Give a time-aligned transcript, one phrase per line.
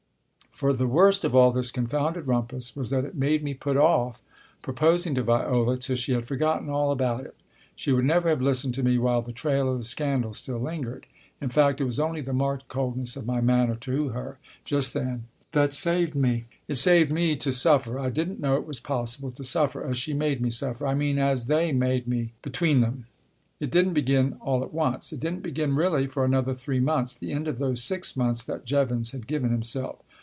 [0.51, 4.21] For the worst of all this confounded rumpus was that it made me put off
[4.61, 7.35] proposing to Viola till she had forgotten all about it.
[7.75, 11.07] She would never have listened to me while the trail of the scandal still lingered.
[11.41, 15.23] In fact, it was only the marked coldness of my manner to her just then
[15.53, 16.45] that saved me.
[16.67, 17.97] It saved me to suffer.
[17.97, 21.17] I didn't know it was possible to suffer as she made me suffer I mean
[21.17, 23.07] as they made me, between them.
[23.59, 25.11] It didn't begin all at once.
[25.11, 28.65] It didn't begin, really, for another three months, the end of those six months that
[28.65, 29.97] Jevons had given himself.